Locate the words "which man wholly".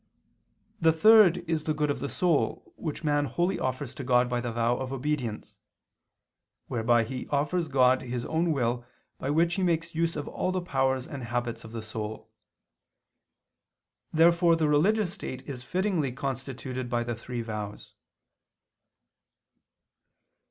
2.75-3.59